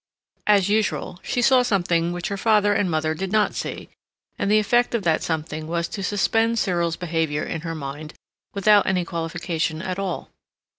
As 0.47 0.67
usual, 0.67 1.19
she 1.21 1.43
saw 1.43 1.61
something 1.61 2.11
which 2.11 2.29
her 2.29 2.35
father 2.35 2.73
and 2.73 2.89
mother 2.89 3.13
did 3.13 3.31
not 3.31 3.53
see, 3.53 3.89
and 4.39 4.49
the 4.49 4.57
effect 4.57 4.95
of 4.95 5.03
that 5.03 5.21
something 5.21 5.67
was 5.67 5.87
to 5.89 6.01
suspend 6.01 6.57
Cyril's 6.57 6.95
behavior 6.97 7.43
in 7.43 7.61
her 7.61 7.75
mind 7.75 8.15
without 8.55 8.87
any 8.87 9.05
qualification 9.05 9.79
at 9.79 9.99
all. 9.99 10.31